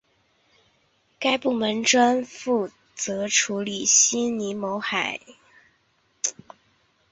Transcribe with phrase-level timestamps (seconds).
[1.19, 2.25] 该部门专
[2.95, 6.57] 责处理悉尼某些海滨地区的管理发展。